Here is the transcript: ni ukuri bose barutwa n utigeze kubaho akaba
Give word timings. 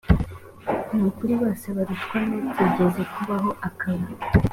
ni 0.93 1.01
ukuri 1.09 1.33
bose 1.41 1.65
barutwa 1.75 2.17
n 2.27 2.31
utigeze 2.49 3.01
kubaho 3.13 3.49
akaba 3.67 4.05